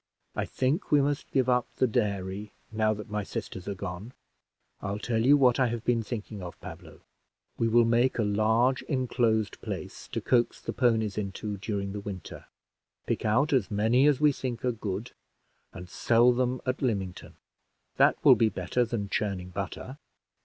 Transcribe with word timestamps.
I 0.35 0.45
think 0.45 0.91
we 0.91 0.99
must 0.99 1.29
give 1.29 1.47
up 1.47 1.67
the 1.75 1.85
dairy, 1.85 2.53
now 2.71 2.91
that 2.95 3.11
my 3.11 3.21
sisters 3.21 3.67
are 3.67 3.75
gone. 3.75 4.13
I'll 4.81 4.97
tell 4.97 5.23
you 5.23 5.37
what 5.37 5.59
I 5.59 5.67
have 5.67 5.85
been 5.85 6.01
thinking 6.01 6.41
of, 6.41 6.59
Pablo. 6.59 7.01
We 7.59 7.67
will 7.67 7.85
make 7.85 8.17
a 8.17 8.23
large 8.23 8.81
inclosed 8.89 9.61
place, 9.61 10.07
to 10.07 10.19
coax 10.19 10.59
the 10.59 10.73
ponies 10.73 11.19
into 11.19 11.55
during 11.55 11.91
the 11.91 11.99
winter, 11.99 12.45
pick 13.05 13.25
out 13.25 13.53
as 13.53 13.69
many 13.69 14.07
as 14.07 14.19
we 14.19 14.31
think 14.31 14.65
are 14.65 14.71
good, 14.71 15.11
and 15.71 15.87
sell 15.87 16.31
them 16.33 16.61
at 16.65 16.81
Lymington. 16.81 17.35
That 17.97 18.15
will 18.25 18.33
be 18.35 18.49
better 18.49 18.83
than 18.83 19.07
churning 19.07 19.49
butter." 19.51 19.99